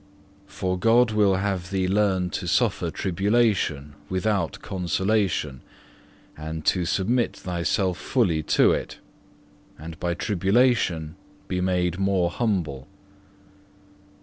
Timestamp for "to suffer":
2.31-2.89